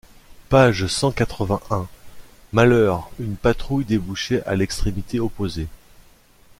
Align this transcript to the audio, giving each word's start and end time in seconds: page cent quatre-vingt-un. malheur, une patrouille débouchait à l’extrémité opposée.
page 0.49 0.87
cent 0.87 1.11
quatre-vingt-un. 1.11 1.87
malheur, 2.53 3.11
une 3.19 3.35
patrouille 3.35 3.85
débouchait 3.85 4.41
à 4.47 4.55
l’extrémité 4.55 5.19
opposée. 5.19 5.67